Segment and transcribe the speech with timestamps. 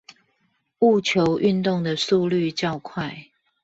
[0.79, 3.27] 戊球運動的速率較快